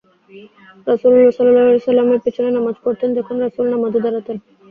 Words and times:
রাসূলুল্লালাহ 0.87 1.35
সাল্লাল্লাহু 1.35 1.65
আলাইহি 1.65 1.77
ওয়াসাল্লামের 1.77 2.23
পিছনে 2.25 2.49
নামায 2.51 2.75
পড়তেন, 2.83 3.09
যখন 3.17 3.35
রাসূল 3.39 3.65
নামাযে 3.71 3.99
দাঁড়াতেন। 4.05 4.37